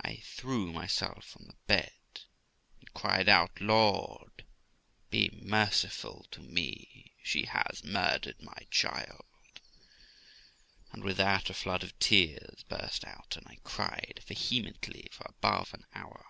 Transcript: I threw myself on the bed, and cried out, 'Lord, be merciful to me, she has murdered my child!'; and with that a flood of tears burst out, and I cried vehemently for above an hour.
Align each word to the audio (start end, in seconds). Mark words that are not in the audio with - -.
I 0.00 0.18
threw 0.22 0.72
myself 0.72 1.36
on 1.36 1.48
the 1.48 1.56
bed, 1.66 1.90
and 2.78 2.94
cried 2.94 3.28
out, 3.28 3.60
'Lord, 3.60 4.44
be 5.10 5.40
merciful 5.42 6.24
to 6.30 6.40
me, 6.40 7.14
she 7.24 7.46
has 7.46 7.82
murdered 7.82 8.40
my 8.40 8.68
child!'; 8.70 9.24
and 10.92 11.02
with 11.02 11.16
that 11.16 11.50
a 11.50 11.54
flood 11.54 11.82
of 11.82 11.98
tears 11.98 12.62
burst 12.68 13.04
out, 13.04 13.36
and 13.36 13.44
I 13.48 13.58
cried 13.64 14.22
vehemently 14.24 15.08
for 15.10 15.26
above 15.28 15.74
an 15.74 15.84
hour. 15.94 16.24